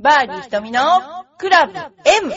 [0.00, 0.80] バーディー瞳の
[1.38, 2.32] クラブ M!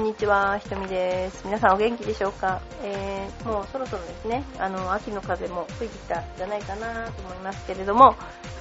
[0.00, 1.42] んにちは、ひとみです。
[1.44, 8.14] 皆さんお元気でしょうか、えー、もうそろそろですね、あの、秋の風も吹いてきたんじゃないかなと思いますけれども、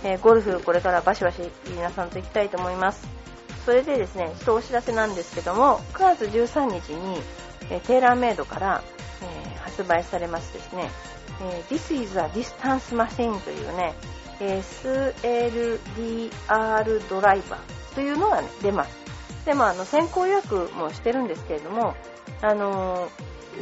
[0.04, 3.06] えーゴルフこれからバシバシ皆さんと行きたいと思います。
[3.66, 7.22] それでですね、ちょっとお知らせなんですけども、9月13日に、
[7.70, 8.82] えーテーラーメイドから、
[9.22, 9.26] え
[9.60, 10.90] 発売されますですね、
[11.42, 13.94] え This is a Distance Machine というね、
[14.40, 19.05] え SLDR ドライバーというのが、ね、出ます。
[19.46, 21.96] でもあの先行予約もしてるんですけれども、
[22.42, 23.10] あの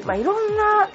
[0.05, 0.89] まあ、いろんな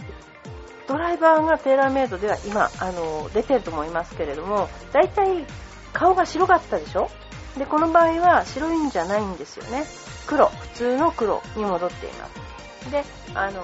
[0.86, 5.46] ドライバーがテーラーメイドでは今、あの出てると思いますけれども、大体
[5.92, 7.10] 顔が白かったでしょ？
[7.58, 9.84] で、この場合は白いんじゃないんですよね。
[10.26, 12.90] 黒、普通の黒に戻っています。
[12.90, 13.62] で、あの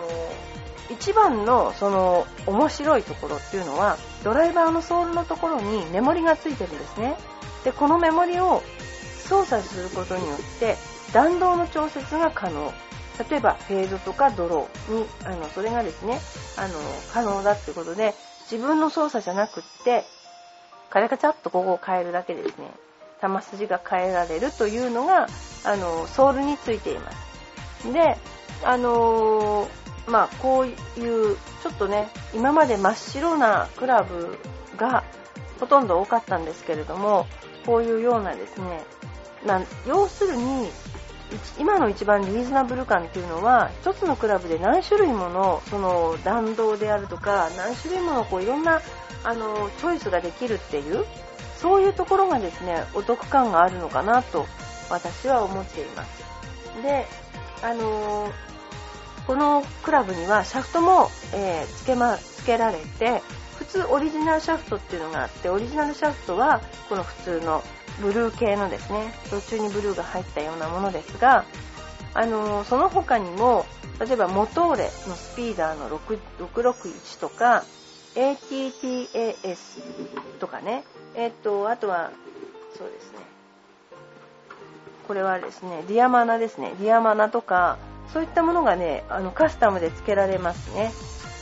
[0.90, 7.16] 一番のその面白いところっていうのはドライバーのソールのところにメモリがついてるんですね
[7.64, 8.62] でこのメモリを
[9.26, 10.76] 操作することによって
[11.14, 12.72] 弾道の調節が可能。
[13.30, 14.94] 例えばフェードとかドロー。
[14.94, 16.20] にあのそれがですね
[16.58, 16.74] あの
[17.12, 18.12] 可能だっていうことで
[18.50, 20.04] 自分の操作じゃなくって
[20.90, 22.70] カチャカチャっとここを変えるだけですね
[23.22, 25.28] 球筋が変えられるというのが
[25.64, 27.92] あのソールについています。
[27.92, 28.18] で
[28.64, 34.38] あのーまあこういうちょっとね今まで真っ白なクラブ
[34.76, 35.04] が
[35.60, 37.26] ほとんど多かったんですけれども
[37.64, 38.82] こういうようなですね
[39.46, 40.68] な要するに
[41.58, 48.80] 今の一番リーズナブル感っていうのは一つのクラブで何種類ものその弾道であるとか何種類ものこういろんな
[49.22, 51.04] あのチョイスができるっていう
[51.56, 54.46] そういうところがですねお得感があるのかなと
[54.90, 56.24] 私は思っています。
[56.82, 57.06] で
[57.62, 58.30] あの
[59.26, 63.22] このクラブにはシャフトも、えー付けま、付けられて
[63.58, 67.62] 普通オリジナルシャフトっていうのがあってオリジナルシャフトはこの普通の
[68.00, 71.44] ブルー系のですね途中にブルーが入ったようなものですが、
[72.14, 73.66] あのその他にも
[74.00, 77.64] 例えばモトーレのスピーダーの661とか
[78.14, 79.56] ATTAS
[80.40, 80.84] とかね、
[81.14, 82.10] えっとあとは
[82.76, 83.18] そうですね。
[85.06, 86.74] これはですねディアマナですね。
[86.80, 87.78] ディアマナとか
[88.12, 90.92] そういったものがねあのカスタムで付けられますね、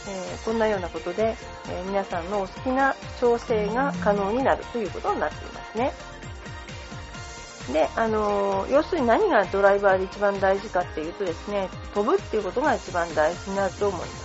[0.08, 1.36] えーこんなようなことで、
[1.68, 5.92] えー皆さんのお好きな調整が可能になるということになっていますね。
[7.72, 14.22] で、あの要するに何がドライバーで一番大事かっていうとですね飛ぶっていうことが一番大事になると思います。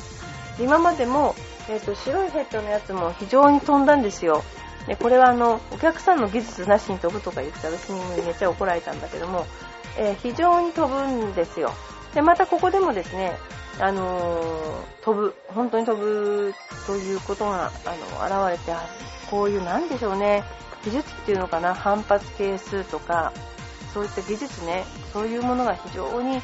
[0.62, 1.36] 今までも、
[1.70, 4.44] えーと白いヘッドのやつも非常に飛んだんですよ。
[4.88, 9.46] でこれはあのお客さんの技術なしに飛ぶとか言って私にめっちゃ怒られたんだけども、
[9.98, 11.72] えー非常に飛ぶんですよ。
[12.14, 13.38] でまたここでもですね、
[13.80, 16.54] あのー飛ぶ本当に飛ぶ
[16.86, 18.78] ということがあの現れて
[19.30, 20.44] こういうなんでしょうね。
[20.84, 23.34] 技術っていうのかな反発係数とか
[23.94, 26.36] そういった技術ねそういうものが非常に、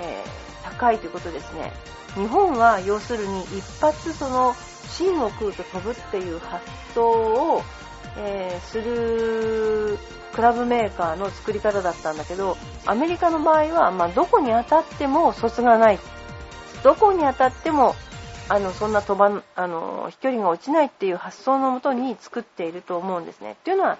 [0.00, 1.72] えー高いということですね。
[2.14, 4.54] 日本は要するに一発その
[4.88, 7.62] 芯を食うと飛ぶっていう発想を、
[8.16, 9.98] えーする
[10.32, 12.56] クラブメーカーの作り方だったんだけど
[12.86, 15.98] アメリカの場合は、まあ、どこに当たっても卒がない。
[16.84, 17.96] どこに当たっても
[18.50, 23.52] あのそんな飛ばあの飛距離が落ちないっていう発想のもとに作っていると思うんですね。
[23.52, 23.98] っていうのは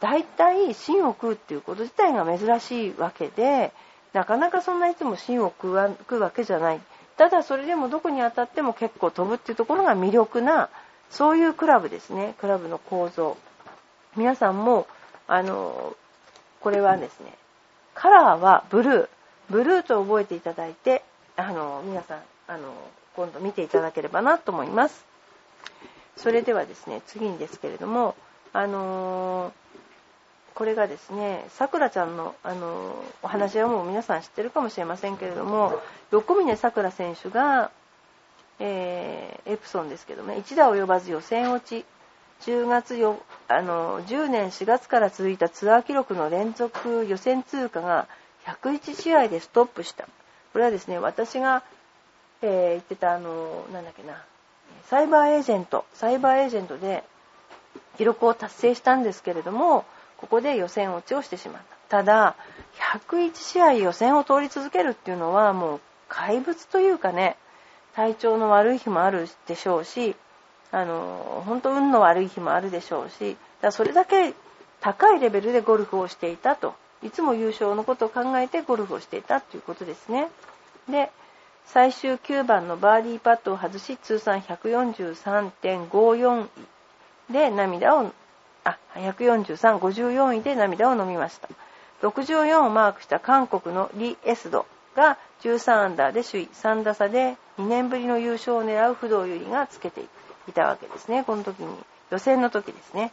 [0.00, 3.72] 大体芯を食うっていうこと自体が珍しいわけで
[4.12, 6.80] なかなかそんないつも芯を食わ食うわけじゃない。
[7.16, 10.70] ただそれでもどこに当たっても結構飛ぶっていうところが魅力な
[11.10, 12.34] そういうクラブですね。
[12.40, 13.36] クラブの構造。
[14.16, 14.86] 皆さんも
[15.26, 15.94] あの
[16.60, 17.34] これはですね
[17.94, 19.08] カラーはブルー。
[19.50, 21.02] ブルーと覚えていただいて
[21.36, 22.72] あの皆さんあの
[23.16, 25.04] 今度見ていただければなと思います。
[26.16, 28.14] それではですね次にですけれども
[28.52, 29.52] あの
[30.54, 35.80] これがですねさくらちゃんの、あのお話はもう皆さん知ってるかもしれませんけれども
[36.12, 37.70] 横峯さくら選手が、
[38.60, 41.84] えーエプソンですけどね一打及ばず予選落ち
[42.48, 48.08] 10月よあの10年4月から続いたツアー記録の連続予選通過が
[48.46, 50.08] 101試合でストップした。
[50.52, 51.62] これはですね私が、
[52.42, 54.22] えー言ってたあのなんだっけな
[54.88, 57.04] サイバーエージェントサイバーエージェントで
[57.96, 59.84] 記録を達成したんですけれども
[60.16, 62.36] ここで予選落ちをしてしまったただ
[62.98, 67.36] 101試合予選を通り続けるっていうのはもう怪物というかね
[67.94, 70.16] 体調の悪い日もあるでしょうし
[70.72, 74.34] あの本当運の悪い日もあるでしょうしだそれだけ
[74.80, 76.74] 高いレベルでゴルフをしていたと。
[77.02, 80.28] いつも優勝のことを考えてゴルフをしていたということですね。
[80.90, 81.10] で、
[81.66, 88.12] 最終9番のバーディーパットを外し、通算143.54位で涙を、
[88.64, 91.48] あ、143、54位で涙を飲みました。
[92.02, 100.02] 64をマークした韓国のリ・エスドが13アンダーで首位、3打差で2年ぶりの優勝を狙う不動有利がつけて
[100.48, 101.24] いたわけですね。
[101.24, 101.76] この時に、
[102.10, 103.12] 予選の時ですね。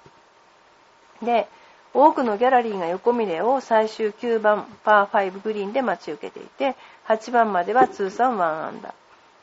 [1.22, 1.48] で、
[1.94, 6.76] 多くのギャラリーが横見れを最終9番パー5グリーンで待ち受けていて、
[7.08, 8.94] 8番までは通算1アンダー。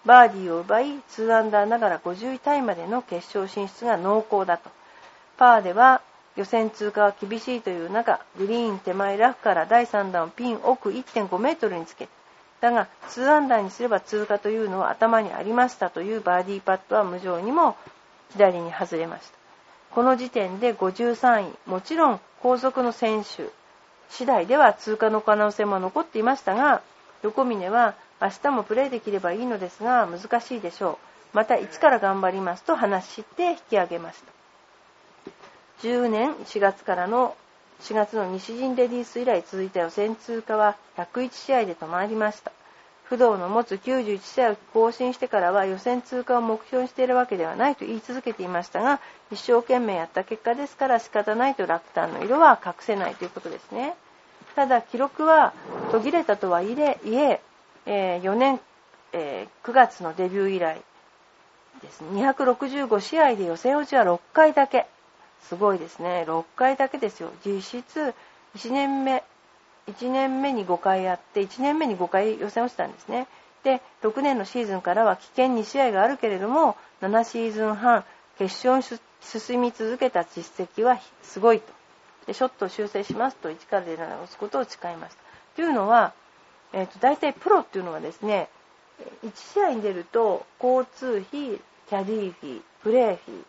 [0.07, 4.71] バーディーを奪い、2アンダーながら50位タイまでの決勝進出が濃厚だと。
[5.37, 6.01] パーでは
[6.37, 12.09] 予選通過は厳しいという中、グリーン手前ラフから第3弾をピン奥1.5メートルにつけ
[12.61, 17.77] だが、2アンダーにすれば通過というのは頭にありましたというバーディーパットは無情にも
[18.33, 19.39] 左に外れました。
[19.95, 23.51] この時点で53位、もちろん後続の選手
[24.11, 26.83] 次第では通過の可能性も残っていましたが、
[27.23, 30.99] 横峰は明日もプレーできればいいのですが難しいでしょ
[31.35, 31.37] う。
[31.37, 34.33] また一から頑張りますと話して引き上げました。
[35.83, 37.37] 10年4月からの
[37.81, 42.53] 4月の西陣レディース以来続いた予選通過は101試合で止まりました。
[43.09, 49.01] 不動の持つ91試合を更新してからは予選通過を目標にしているわけではないと言い続けていましたが
[49.33, 53.95] 一生懸命やった結果ですから仕方ないと落胆の色は隠せないということですね。
[54.55, 55.53] ただ記録は
[55.91, 56.99] 途切れたとはいえ
[57.87, 58.61] えー、4年、
[59.13, 60.83] えー、9月のデビュー以来
[61.81, 62.03] です。
[62.03, 64.87] ね265試合で予選落ちは6回だけ。
[65.43, 66.25] すごいですね。
[66.27, 67.31] 6回だけですよ。
[67.47, 68.15] 実質
[68.57, 69.23] 1年目。
[69.89, 73.27] 1年目に5回やって1年目に5回予選落ちたんですね。
[73.65, 78.05] で6年のシーズンからは危険2試合があるけれども7シーズン半
[78.39, 81.73] 決勝に進み続けた実績はすごいと。
[82.27, 85.23] でショットを修正しますと1からで直すことを誓いました。
[85.57, 86.13] というのは、
[86.73, 88.49] えーと、大体プロっていうのはですね
[89.25, 91.59] 1試合に出ると交通費
[91.89, 93.45] キャディーフィープレーフィー、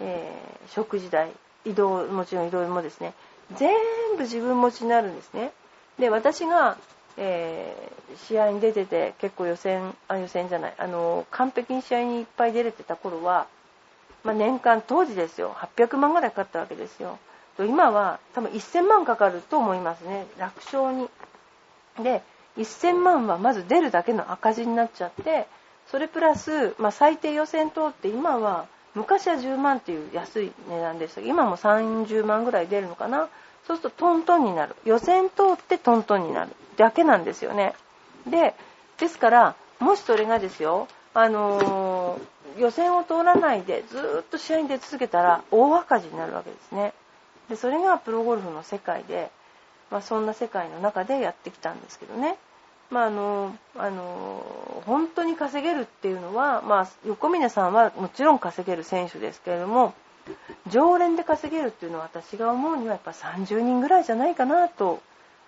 [0.00, 1.30] えー、食事代
[1.64, 3.14] 移動もちろん移動もですね
[3.56, 3.70] 全
[4.16, 5.52] 部自分持ちになるんですね。
[5.98, 6.76] で私が、
[7.16, 13.46] えー、試合に出てて結構予選あ予選じゃないあの完璧に試合にいっぱい出れてた頃は、
[14.24, 15.54] まあ、年間当時ですよ。
[15.76, 17.18] 800万ぐらいかかったわけですよ。
[17.56, 20.26] と今は多分1000万かかると思いますね。
[20.38, 21.08] 楽勝に。
[22.02, 22.22] で
[22.56, 25.46] 1000万はまず出るだけの赤字になっちゃって
[25.90, 33.28] それプラス、まあ、最低予選通って今は昔は10万っていう安い値段でした今も30万ぐらい出るのかな。
[33.66, 34.76] そうするとトントンになる。
[34.84, 36.50] 予選通ってトントンになる。
[36.76, 37.74] だけなんですよね。
[38.26, 38.54] で
[38.98, 46.94] ですからもしそれがですよあのー、予選を通らないでずっと試合に出続けたら大赤字になるわけですね。
[47.48, 49.30] でそれがプロゴルフの世界で、
[49.90, 52.36] まあ、そんな世界の中でやってきたんですけどね。
[52.90, 59.94] まああのあの本当に稼げるっていうのは、まあ、横峯さんはもちろん稼げる選手ですけれども
[60.68, 65.00] 常連で稼げるっていうのは私が思うにはやっぱ30人ぐらいじゃないかなと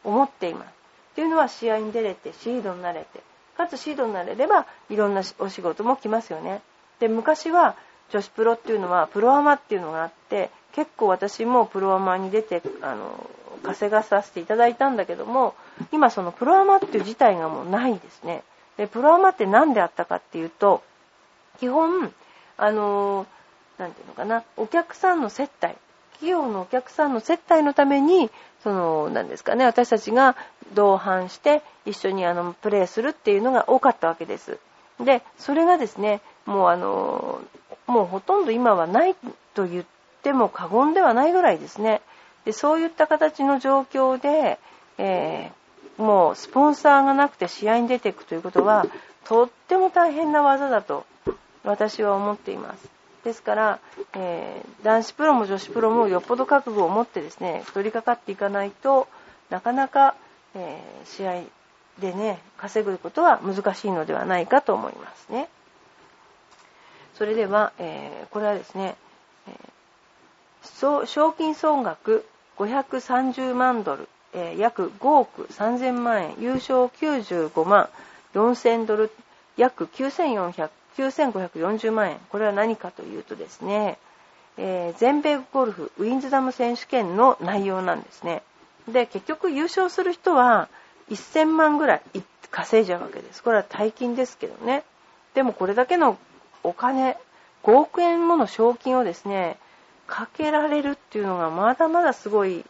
[0.03, 0.69] 思っています。
[0.69, 3.23] っていうのは試合に出れてシードになれて
[3.57, 6.61] かつシードになれればいろんなお仕事も来ますよね。
[6.99, 7.77] で昔は
[8.11, 13.29] 女子プロっていうのはプロアマっていうのがあって結構私もプロアマに出てあの
[13.63, 15.55] 稼がさせていただいたんだけども
[15.93, 18.43] 今そのプロアマっていう自体がもうないですね。
[18.77, 20.83] でプロアマって何であったかっていうと
[21.61, 22.13] 基本
[22.57, 23.27] あの
[23.79, 25.77] 何て言うのかな、お客さんの接待、
[26.13, 28.31] 企業のお客さんの接待のために、
[28.63, 30.37] その、何ですかね、私たちが
[30.75, 34.59] 同伴して一緒にあの、プレーするっていうのが多かったわけです。
[35.01, 37.41] で、それがですね、もうあの、
[37.87, 39.15] もうほとんど今はない
[39.55, 39.85] と言っ
[40.23, 42.01] ても過言ではないぐらいですね。
[42.45, 44.59] で、そういった形の状況で、
[44.99, 48.87] えー、もうスポンサーがなくて試合に出ていくということは、
[49.25, 51.05] とっても大変な技だと
[51.65, 52.94] 私は思っています。
[53.25, 53.81] ですから、
[54.15, 59.09] えー、男子プロも女子プロもよっぽど覚悟を持ってですね取り掛かっていかないと
[59.51, 60.15] なかなか、
[60.55, 61.43] えー、試合
[62.01, 65.49] でね稼ぐことは難しいのではないかと思いますね。
[67.15, 68.97] それでは、えー、これはですね、
[69.47, 69.53] え
[71.07, 72.27] 賞金総額
[72.59, 77.89] 530万ドル、え約5億3000万円優勝95万
[78.35, 79.13] 4000ドル
[79.57, 82.19] 約9400 9540万円。
[82.31, 83.99] これは何かというとですね、
[84.57, 88.43] えー、全米ゴルフウィンズダム選手権の内容なんですね。
[88.89, 90.69] で、結局優勝する人は
[91.11, 92.03] 1000万ぐらい
[92.51, 93.43] 稼いじゃうわけです。
[93.43, 94.85] これは大金ですけどね。
[95.35, 96.17] でもこれだけの
[96.63, 97.17] お金、
[97.65, 99.59] 5億円もの賞金をですね、
[100.07, 102.65] かけられるっていうのがまだまだすごい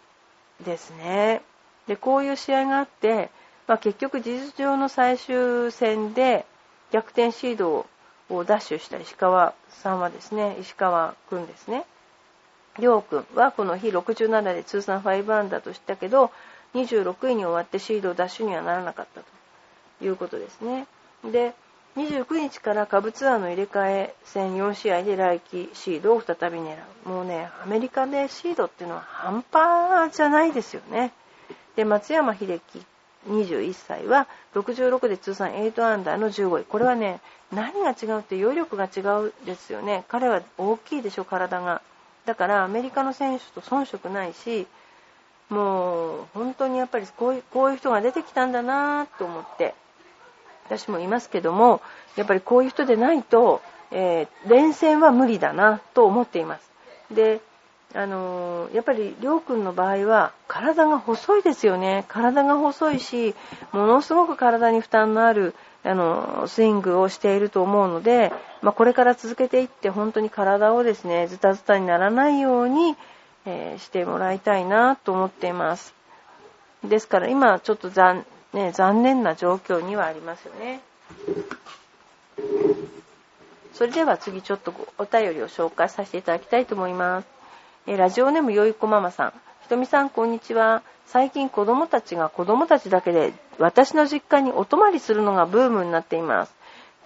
[0.65, 1.43] ですね。
[1.87, 3.31] で、こういう試合があって、
[3.67, 6.47] まあ、結局事実上の最終戦で
[6.91, 7.87] 逆転シードを
[8.29, 11.85] ダッシュした石川さんはですね、石川くんですね。
[12.79, 16.31] りょうくんはこの日67で通算5アンダーとしたけど、
[16.75, 19.27] 26位に終わってシードダッシュにはならなかったと
[20.05, 20.87] いうことですね。
[21.25, 21.55] で、
[21.97, 26.77] 29日から下部ツアーの入れ替え戦4試合で来季シードを再び狙
[27.07, 27.09] う。
[27.09, 31.13] もうね、アメリカでシードっていうのは半端じゃないですよね。
[31.77, 32.85] で、松山英樹
[33.29, 36.65] 21歳は66で通算8アンダーの15位。
[36.65, 37.21] これはね、
[37.53, 40.05] 何が違うって揚力が違うですよね。
[40.09, 41.83] 彼は大きいでしょ、体が。
[42.27, 44.67] だからアメリカの選手と遜色ないし、
[45.51, 49.75] もう本当にやっぱりこういうこういう人が出てきたんだなと思って
[50.67, 51.81] 私もいますけども
[52.17, 56.71] やっぱりこういう人でないと、えー、連戦は無理だなと思っています
[57.15, 57.41] で
[57.95, 63.35] あの、やっぱりりょうくんの場合は体が細いですよね体が細いし
[63.73, 68.33] ものすごく体に負担のあるあのスイングをしていると思うので、
[68.63, 72.97] まあ、これから続けていって本当に体をですねズタズタにならないように
[73.47, 75.95] えー、してもらいたいなと思っています。
[76.83, 80.81] ですから今ちょっと残,、ね、残念な状況にはありますよね。
[83.73, 87.34] それでは次ちょっとお便りを紹介させていただきたいと思います。
[87.87, 89.33] え、ラジオネームよいこママさん。
[89.61, 90.83] ひとみさんこんにちは。
[91.05, 96.55] 最近子供たちが子供たちだけで私の実家にお泊まりするのがブームになっています。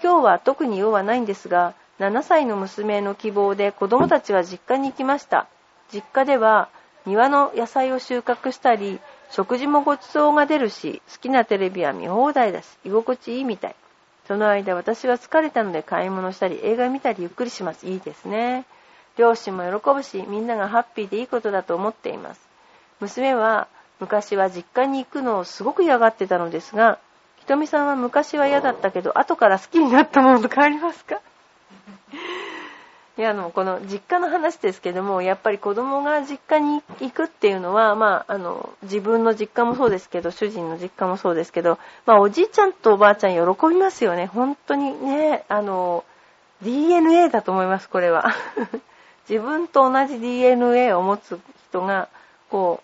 [0.01, 5.49] 今日は特に用はないんですが、7歳の娘の希望で子供たちは実家に行きました。
[5.93, 6.69] 実家では
[7.07, 9.01] 庭の野菜を収穫したり、
[9.33, 13.75] 食事もごちそうが出るし、好きなテレビは見放題だし、居心地いいみたい。
[14.29, 17.85] その間私は疲れたので買い物したり、映画見たりゆっくりします。
[17.89, 18.65] いいですね。
[19.19, 22.41] 両親も喜ぶし、みんながハッピーでいいことだと思っています。
[23.01, 23.69] 娘は
[24.01, 26.99] 昔は実家に行くのをすごく嫌がってたのですが、
[27.41, 31.21] ひとみさんは昔は嫌だったけど、後から好きになったものと変わりますか？
[33.17, 44.27] いやあのこの実家の話ですけどもやっぱり子供が実家に行くっていうのは、まあ、あの自分の実家もそうですけど主人の実家もそうですけど、まあ、おじいちゃんとおばあちゃん喜びますよね。
[44.27, 46.05] 本当にねあの
[46.63, 48.33] DNA だと思いますこれは。
[49.29, 52.09] 自分と同じ DNA を持つ人が
[52.51, 52.83] こ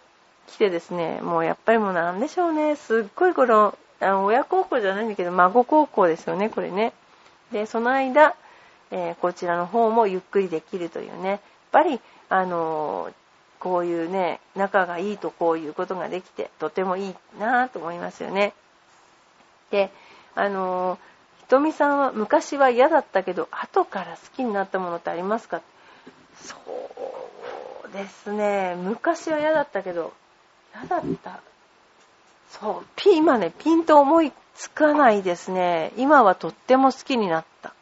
[0.48, 2.76] う来てですねもうやっぱりもうなんでしょうね。
[2.76, 6.92] すっごいこのあの親孝行じゃないんだけど孫孝行ですよねこれね。
[7.52, 8.34] でその間
[8.90, 11.40] えー、こちらの方もゆっくりできるというね、やっ
[11.72, 13.12] ぱり、あのー、
[13.58, 18.52] こういうね、仲がいいとこういうことができて、とてもいいなと思いますよね。
[19.72, 19.90] で、
[20.36, 20.98] あのー、
[21.40, 25.60] ひとみさんは昔は嫌だったけど、後から好きになったものってありますか？
[26.42, 26.56] そ
[27.88, 30.12] うですね、昔は嫌だったけど、
[30.74, 31.40] 嫌だった。
[32.50, 35.92] そう、ピ今ね、ピンと思いつかないですね。
[35.96, 37.70] 今はとっても好きになった。
[37.70, 37.72] っ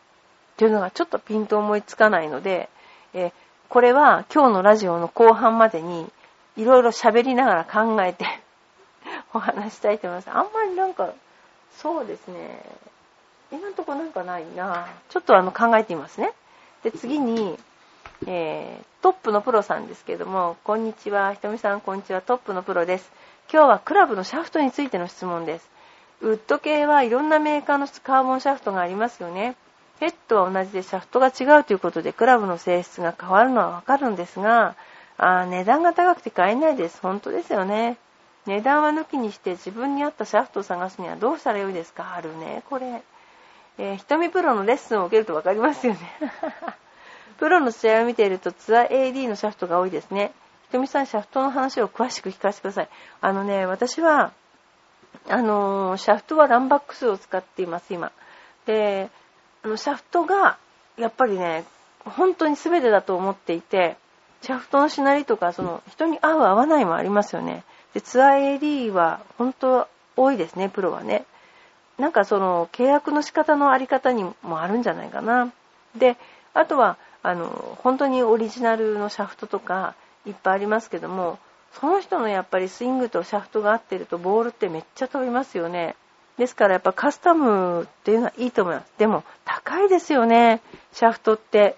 [0.56, 2.68] ていうのがちょっとピンと思いつかないので、
[3.14, 3.32] え
[3.68, 6.10] これは今日のラジオの後半までに
[6.56, 8.26] いろいろ喋りながら考えて
[9.32, 10.30] お話したいと思います。
[10.30, 11.10] あんまりなんか、
[11.78, 12.62] そうですね。
[13.50, 16.32] 今んとこなんかないなちょっとあの考えてみますね。
[16.82, 17.58] で、次に、
[18.26, 21.34] えー、トップのプロさんですけども、こんにちは。
[21.34, 22.20] ひとみさん、こんにちは。
[22.20, 23.10] トップのプロです。
[23.52, 25.68] 今日はクラブのシャフトについての質問です。
[26.20, 29.56] ウッド系はいろんなメーカーのカーボンシャフトがありますよね。
[29.98, 34.76] ヘッドは同じでシャフトが違うということでクラブの性質が変わるのはわかるんですが、
[35.18, 37.00] あ値段が高くて買えないです。
[37.02, 37.96] 本当ですよね。
[38.46, 42.14] 値段は抜きにして自分に合ったシャフトを探すにはどうしたらよいですか？
[42.16, 43.02] あるね、これ。
[43.78, 46.00] えー、瞳プロのレッスンを受けるとわかりますよね。
[47.38, 50.32] プロの試合を見ているとツアー AD のシャフトが多いですね。
[50.64, 52.88] ひとみさん、シャフトの話を詳しく聞かせてください。
[53.20, 54.32] あのね、私は、
[55.28, 58.10] あのー、シャフトはランバックスを使っています、今。
[58.66, 59.10] で、
[59.64, 60.58] あのシャフトが
[60.96, 61.64] やっぱりね
[62.04, 63.96] 本当に全てだと思っていて
[64.42, 71.24] シャフトのしなりとかその人に合う合わないもありますよねでツアー AD は本当多いですねプロはね
[71.98, 75.52] なんかその契約の仕方のあり方にもあるんじゃないかな
[75.96, 76.16] で
[76.54, 79.94] あとはあの本当にオリジナルのシャフトとか
[80.26, 81.38] いっぱいありますけども
[81.72, 85.96] その人のやっぱりスイングとシャフトが合ってるとボールってめっちゃ飛びますよね
[86.38, 88.92] ですからやっぱカスタムっていうのはいいと思います。
[88.98, 90.60] でも高いですよね、
[90.92, 91.76] シャフトって。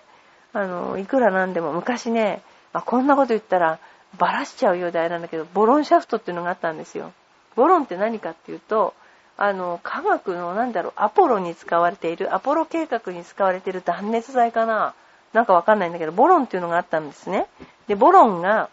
[0.52, 2.40] あの、いくらなんでも昔ね、
[2.72, 3.80] まあ、こんなこと言ったら
[4.18, 7.12] バラしちゃうようであれなんだけど、ボロンシャフトっていうのがあったんですよ。
[7.56, 8.94] ボロンって何かっていうと、
[9.36, 14.94] あの、科学のなんだろう、アポロに使われている、アポロ計画に使われている断熱材かな
[15.34, 17.46] なんかわかんないんだけど、ボロンっていうのがあったんですね。
[17.88, 18.70] で、ボロンが、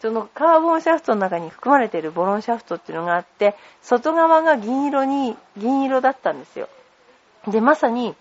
[0.00, 6.68] そのカーボンシャフトの中に含まれているボロンシャフトっていうのがあって、外側が銀色に、銀色だったんですよ。
[7.48, 8.14] で、まさに、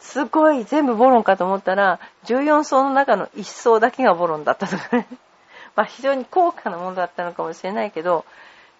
[0.00, 5.06] すごい全部ボロンかと思ったら、14層の中の1層だけがボロンだったとかね。
[5.76, 8.24] まあ非常に高価なものだったのかもしれないけど、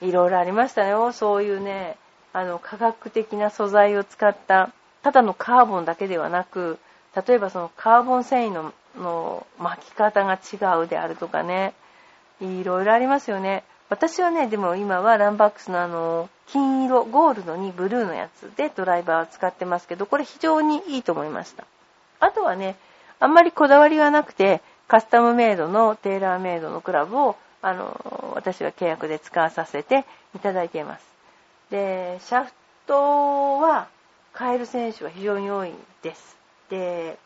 [0.00, 1.12] いろいろありましたよ。
[1.12, 1.98] そういうね、
[2.32, 4.70] あの、科学的な素材を使った、
[5.02, 6.78] ただのカーボンだけではなく、
[7.14, 11.74] 例えばそのカーボン繊維のの巻き方が違うであるとかね、
[12.40, 13.64] いろいろありますよね。
[13.88, 21.64] 私はね、でも今はランバックスのあの、金色、ゴールドにブルーのやつでドライバーを使ってますけど、これ非常にいいと思いました。
[22.20, 22.76] あとはね、
[23.20, 31.06] あんまりこだわりがなくて、カスタムメイドのテーラーメイドのクラブを、あの、私は契約で使わさせていただいています。
[31.70, 32.52] で、シャフ
[32.86, 33.88] トは
[34.36, 35.72] 変える選手は非常に多い
[36.02, 36.37] です。
[36.70, 37.18] で、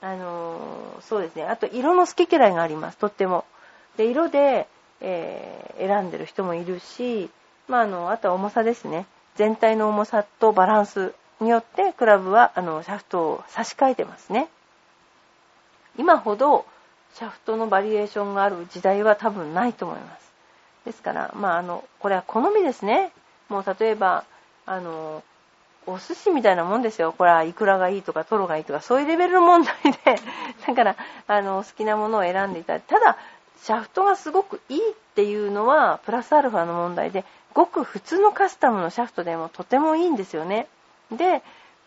[0.00, 1.44] あの、そうですね。
[1.44, 3.44] あと色の好き嫌いがあります、とっても。
[3.96, 4.66] で、色で、
[5.00, 7.30] えー、選んでる人もいるし、
[7.68, 9.06] まあ、あの、あとは重さですね。
[9.34, 14.48] 全体の重さとバランスによってクラブはあのシャフトを差し替えてますね。
[15.98, 16.66] 今ほど
[17.14, 20.32] シャフトのバリエーションがある時代は多分ないと思います。
[20.84, 23.12] ですから、まあ、あの、これは好みですね。
[23.48, 24.24] もう例えば、
[24.66, 25.22] あの、
[25.86, 27.12] お寿司みたいなもんですよ。
[27.16, 29.74] これはイクラがいいとかトロがいいとか、そういうレベルの問題
[30.04, 30.20] で、
[30.66, 30.96] だから、
[31.26, 32.74] あの、好きなものを選んでいた。
[32.74, 33.16] だただ、
[33.62, 37.24] シャフトがすごくいいっていうのはプラスアルファの問題で
[37.54, 40.66] ごく普通のカスタムのシャフトでもとてもいいんですよね。
[41.12, 41.42] で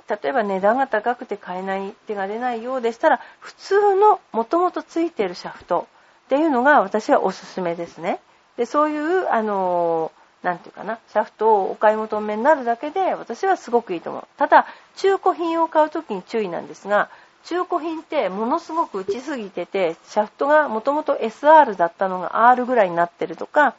[0.08, 5.88] 例えば値段が高くて買えない手が出ないようでしたら普通のもともとついているシャフト
[6.28, 8.20] っていうのが私はおすすめですね。
[8.56, 14.28] でそういうあのなんていうかな、シャフトをお買い求めになるだけで私はすごくいいと思う。
[14.38, 17.10] ただ、中古品を買うときに注意なんですが、
[17.46, 23.76] 中古品ってものすごく打ちすぎてて、シャフトがもともと SR だったのが R ぐらいになってるとか、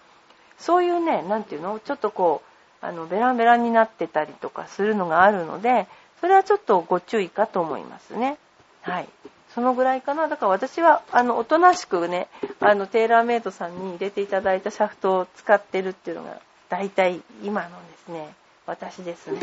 [0.59, 5.89] そういうね、なんていうのちょっとこう、あの、ベランベランになってたりとかするのがあるので、
[6.21, 8.39] それはちょっとご注意かと思いますね。
[8.83, 9.09] はい。
[9.55, 10.29] そのぐらいかな。
[10.29, 12.29] だから私は、あの、おとなしくね、
[12.61, 18.35] あの、テーラーメイドさんに入れていただいたシャフトを使ってるっていうのが、大体今のですね、
[18.67, 19.41] 私ですね。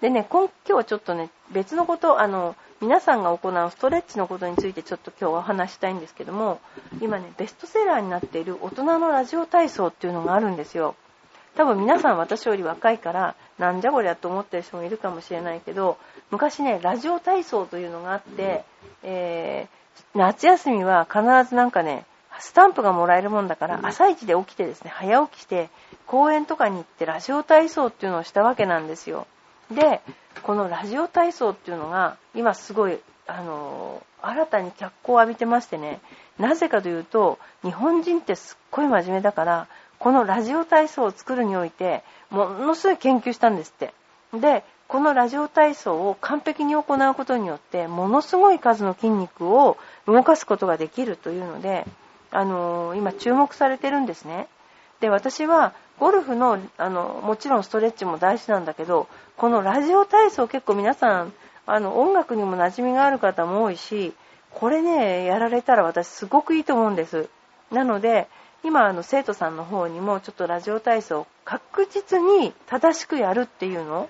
[0.00, 6.60] でね、今今日ちょっとね、別のこと、あの、皆さんが行うストレッチのことについてちょっと今日はお話したいんですけども、
[7.00, 10.96] 今ね、ベストセラーになっている大人のラジオ体操っていうのがあるんですよ。
[11.54, 15.98] 多分皆さん私より若いから、なんじゃこりゃと思ってる人もいるかもしれないけど、
[16.32, 18.64] 昔ね、ラジオ体操というのがあって、
[19.04, 22.06] えー、夏休みは必ずなんかね、
[22.42, 25.70] スタンプがもらえるもんだから、朝一で起きてですね、早起きして、
[26.08, 29.28] 公園とかに行ってラジオ体操っていうのをしたわけなんですよ。
[29.70, 30.00] で、
[30.42, 36.00] このラジオ体操っていうのが、今すごい、あの新たに脚光を浴びてましてね、
[36.36, 39.68] なぜかというと、日本人ってすっごい真面目だから、
[40.00, 43.94] このラジオ体操を作るにおいて、ものすごい研究したんですって。
[44.34, 49.76] で、このラジオ体操を完璧に行うことによって、ものすごい数の筋肉を
[50.08, 51.86] 動かすことができるというので、
[52.32, 54.48] あの今注目されてるんですね。
[55.00, 61.32] で、私はゴルフの、あの、もちろんストレッチも大事なんだけど、このラジオ体操結構皆さん、
[61.66, 64.14] あの、音楽にも馴染みがある方も多いし、
[64.50, 67.28] これね、やられたら私すごくいいと思うんです。
[67.70, 68.28] なので、
[68.64, 74.08] 今、あの、生徒さんの方にもちょっとラジオ体操確実に正しくやるっていうの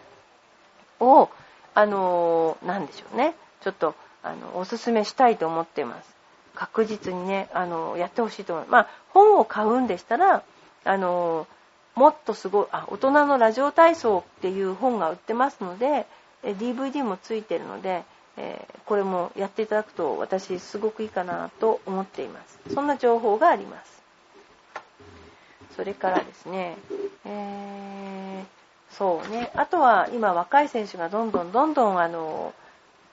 [1.01, 1.31] を、
[1.75, 3.35] あの、なんでしょうね。
[3.63, 6.22] ちょっと、あの、おすすめしたいと思ってます。
[6.55, 8.73] 確実にね、あの、やってほしいと思います。
[8.73, 10.43] まあ、本を買うんでしたら、
[10.85, 11.47] あの、
[11.95, 16.07] もっとすごい、あ、大人のラジオ体操っていう本が売ってますので、
[16.43, 18.05] DVD もついてるので、
[18.37, 22.59] えー、これもやっていただくと私すごくいいかなと思っています。
[22.75, 24.03] そんな情報があります。
[25.77, 26.77] それからですね、
[27.25, 32.53] えー、そうね、あとは今若い選手がどんどんどんどんあの、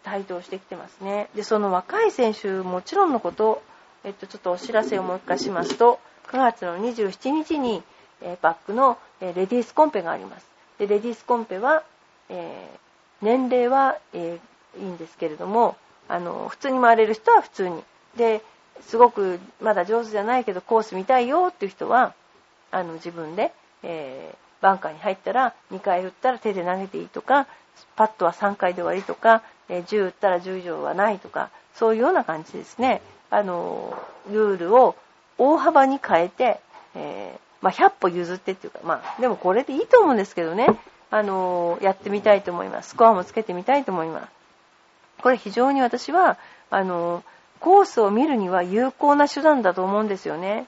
[0.04, 1.30] 台頭してきてますね。
[1.36, 3.62] で、その若い選手もちろんのこと、
[4.04, 7.84] えっと、ちょっとお知らせをもう一回しますと、9月の27日に、
[8.22, 10.50] えバックの、えレディースコンペがあります。
[10.78, 11.84] でレディースコンペは、
[12.30, 15.76] えー、年齢は、えー、いいんですけれども、
[16.08, 17.84] あの、普通に回れる人は普通に。
[18.16, 18.42] で、
[18.82, 22.14] すごくまだ上手じゃないけどコース見たいよっていう人は、
[22.72, 23.52] あの、自分で、
[23.84, 27.48] えー、バンカーに入ったら2回打ったら手で投げていいとか、
[27.96, 33.02] パットは3回で終わりとか、え10打ったら10以上はないとか、そういうような感じですね。
[33.30, 33.98] あの、
[34.32, 34.96] ルールを
[35.38, 36.60] 大幅に変えて、
[36.96, 40.68] えーまあ、100歩譲ってっていうか、まあ、でもこれでいいと思うんですけどね、
[41.12, 42.90] あの、やってみたいと思います。
[42.90, 44.28] スコアもつけてみたいと思います。
[45.22, 46.38] これ非常に私は、
[46.70, 47.24] あの、
[47.60, 50.66] コースを見るには有効な手段だと思うんですよね。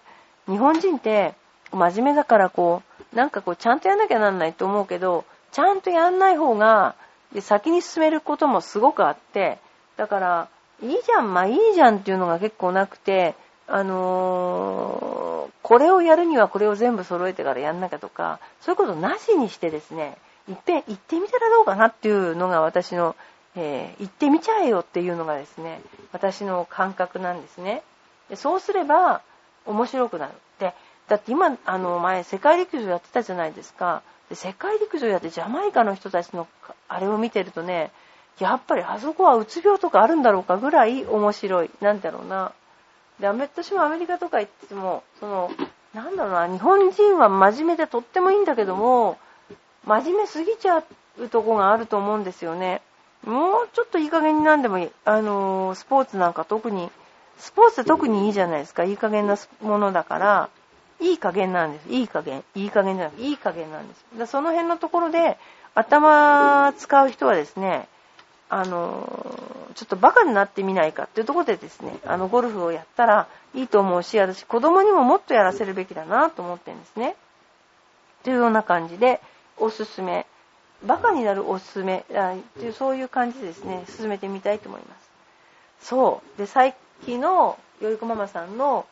[0.47, 1.35] 日本人って
[1.71, 2.83] 真面目だからこ
[3.13, 6.95] う、なんかこうちゃんとやんなきゃなんないと思うけど、ちゃんとやんない方が、
[7.33, 9.59] で先に進めることもすごくあって、
[9.97, 10.49] だから、
[10.81, 13.35] いいじゃん、まあいいじゃんっていうのが結構なくて、
[13.67, 20.17] あのー、これをやるにはこれを全部揃えてからやんなきゃとか、そういうことなしにしてですね、
[20.49, 23.15] いっぺん行ってみたらどうかなっていうのが私の
[23.55, 27.83] えー、行ってみちゃえよっていうのがですね、私の感覚なんですね。
[28.29, 29.21] でそうすれば
[29.65, 30.33] 面白くなる。
[30.59, 30.73] で、
[31.09, 34.03] だって今、あの、前、世界陸上やってたじゃないですか。
[34.31, 36.47] で世界陸上やってジャマイカの人たちの
[36.87, 37.91] あれを見てるとね、
[38.39, 41.69] やっぱりあそこはうつ病とかあるんだろうかぐらい面白い。
[41.81, 42.53] なんだろうな。
[43.19, 45.51] で、私もアメリカとか行っても、その、
[45.93, 49.17] なんだろうな、日本人は真面目でとってもいいんだけども、
[49.83, 50.81] 真面目すぎちゃ
[51.19, 52.81] うとこがあると思うんですよね。
[53.25, 54.91] もうちょっといい加減になんでもいい。
[55.03, 56.89] あのー、スポーツなんか特に、
[57.37, 58.85] スポーツって特にいいじゃないですか。
[58.85, 60.49] いい加減なものだから、
[61.01, 61.89] いい加減なんです。
[61.89, 62.43] いい加減。
[62.55, 64.05] いい加減じゃなくて、いい加減なんです。
[64.17, 65.37] だその辺のところで、
[65.73, 67.87] 頭使う人はですね、
[68.49, 69.05] あの、
[69.75, 77.15] ちょっとバカになってみないかっていうところでですね、あの、ゴルフをやったらいいと思うし、私、子供にももっとやらせるべきだなと思ってるんですね。
[78.23, 79.21] というような感じで、
[79.61, 80.25] おすすめ
[80.83, 84.95] バカになるおすすめあっていうそういう感じでですね進めてみたいと思いま
[85.79, 88.85] すそうで最近のよいこママさんの、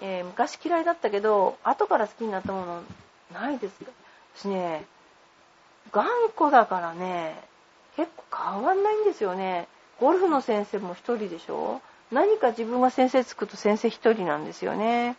[0.00, 2.82] えー、昔嫌いだったけど後から好きになったもの
[3.32, 3.90] ないですか？
[4.36, 4.84] 私ね
[5.92, 7.36] 頑固だからね
[7.96, 9.68] 結構変わんないんですよね
[10.00, 11.80] ゴルフの先生も1人でしょ？
[12.10, 15.16] 何か自分が先生つくと先生1人なんですよね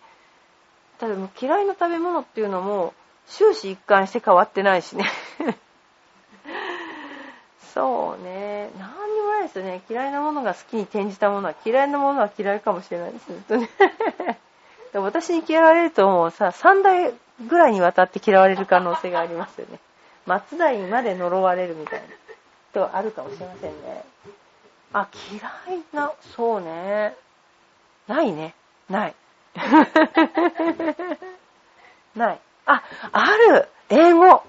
[0.99, 2.93] ただもう嫌いな食べ物っていうのも
[3.27, 5.05] 終始一貫して変わってないしね
[7.73, 8.69] そうね。
[8.79, 9.81] 何にもないですよね。
[9.89, 14.39] 嫌いなものが好きに転じたものは嫌いなものは嫌いかもしれないですね。
[15.01, 17.13] 私に嫌われるともうさ、3代
[17.47, 19.79] ぐらいにわたって嫌われる可能性がありますよね。
[20.25, 22.05] 松代まで呪われるみたいな。
[22.73, 24.03] とあるかもしれませんね。
[24.91, 25.39] あ、嫌
[25.77, 27.15] いな、そうね。
[28.07, 28.53] ないね。
[28.89, 29.15] ない。
[32.15, 32.39] ない。
[32.65, 34.43] あ、ある英語好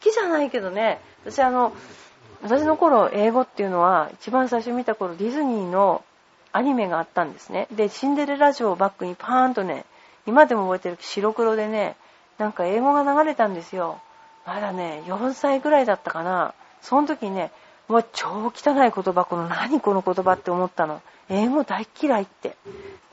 [0.00, 1.00] きじゃないけどね。
[1.24, 1.72] 私あの、
[2.42, 6.04] 私の頃英語っていうのは一番最初見た頃ディズニーの
[6.52, 7.68] アニメがあったんですね。
[7.72, 9.84] でシンデレラ城をバックにパーンとね
[10.26, 11.96] 今でも覚えてる白黒でね
[12.38, 14.00] なんか英語が流れたんですよ。
[14.46, 16.54] まだね4歳ぐらいだったかな。
[16.82, 17.50] その時にね
[17.88, 19.24] もう超汚い言葉。
[19.24, 21.02] この何この言葉って思ったの。
[21.28, 22.56] 英語大嫌いって。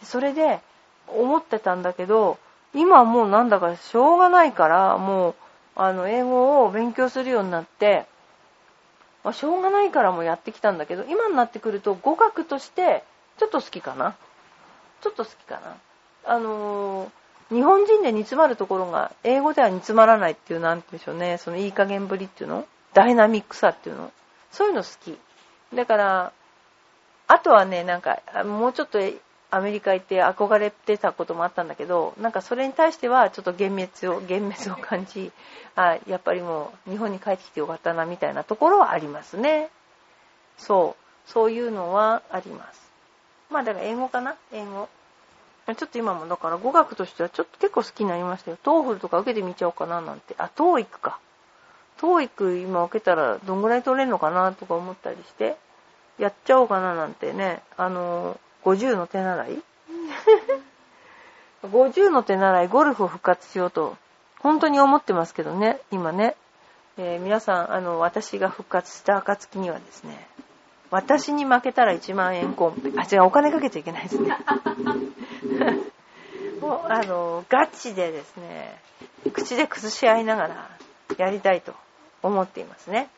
[0.04, 0.60] それで
[1.08, 2.38] 思ってたんだけど
[2.74, 5.36] 今はもうなんだかしょうがないからもう
[5.76, 8.06] あの英語を勉強するようになって
[9.28, 13.04] まあ、しょうがないからもやってきたんだけど、今になってくると語学として
[13.38, 14.16] ちょっと好きかな？
[15.02, 15.78] ちょっと好きかな？
[16.26, 22.66] あのー、日本人で煮詰まるところが英語では煮詰まらないっていう、なんて言うんでしょうね、そのいい加減ぶりっていうの？
[22.94, 24.12] ダイナミックさっていうの？
[24.52, 25.18] そういうの好き。
[25.76, 26.32] だから、
[27.28, 29.00] あとはね、なんか、もうちょっと
[29.52, 35.32] アメリカ行って憧れてたこともあったんだけど、なんかそれに対してはちょっと幻滅を、幻滅を感じ、
[35.76, 39.70] あやっぱりもう日本に帰ってきてよかったなみたいなところはありますね。
[40.58, 41.30] そう。
[41.30, 42.87] そういうのはあります。
[43.50, 44.90] まあだから英語かな英語。
[45.76, 48.58] ちょっと今もだから語学としてはちょっと結構好きになりましたよ。
[48.64, 50.36] TOEFL とか受けてみちゃおうかななんて。
[50.38, 51.20] あ、 TOEIC か。
[51.98, 55.58] トーイック今受けたらどんぐらい取れるのかなとか思ったりして、
[56.18, 57.62] やっちゃおうかななんてね。
[57.76, 59.64] あの、50の手習い
[61.64, 63.98] 50の手習い、ゴルフを復活しようと
[64.40, 66.36] 本当に思ってますけどね、今ね。
[66.98, 70.28] えー、皆さん、あの、私が復活した暁にはですね、
[70.90, 72.92] 私に負けたら1万円コンペ。
[72.98, 74.38] あ、違う、お金かけちゃいけないですね。
[76.62, 78.80] もう、あの、ガチでですね、
[79.34, 80.70] 口で崩し合いながら
[81.18, 81.74] やりたいと
[82.24, 83.10] 思っていますね。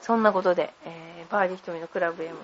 [0.00, 2.36] そんなことで、えー、バーディー瞳のクラブ M、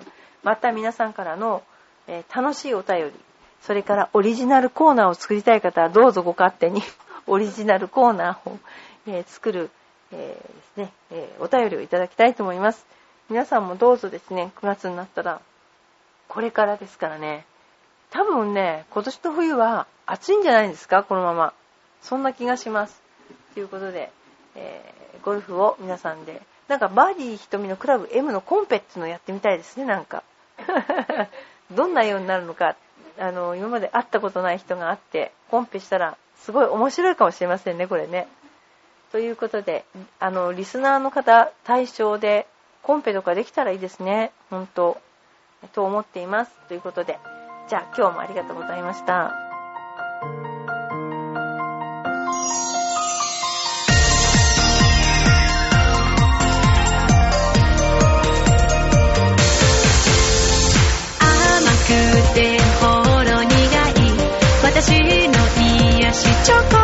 [0.43, 1.63] また皆さんからの、
[2.07, 3.13] えー、楽しいお便り、
[3.61, 6.81] それからオリジナルコーナーを作りたい方はどうぞご勝手に
[7.27, 8.57] オリジナルコーナーを、
[9.07, 9.69] えー、作る、
[10.11, 12.85] えー、ですね、えー、お便りをいただきたいと思います。
[13.29, 15.39] 皆さんもどうぞですね、9月になったら、
[16.27, 17.45] これからですからね、
[18.09, 21.53] 多分ね、今年の冬は暑いんじゃないですか、このまま。
[22.01, 22.99] そんな気がします。
[23.53, 24.11] ということで、
[24.55, 30.23] えー、ゴルフを皆さんで、なんかバーディー瞳のクラブ M のコンペっていうのをやってみたいですね、なんか。
[31.69, 32.75] どんなようになるのか、
[33.19, 38.27] あの、今まで会ったことない人が会って、コンペしたらすごい面白いかもしれませんね、これね。
[39.11, 39.85] ということで、
[40.19, 42.47] あの、リスナーの方対象で
[42.83, 44.31] コンペとかできたらいいですね。
[44.49, 44.97] 本当
[45.73, 46.51] と思っています。
[46.67, 47.19] ということで、
[47.69, 49.33] じゃあ今日もありがとうございました。
[64.61, 65.03] 私の
[65.99, 66.78] 癒しチョコ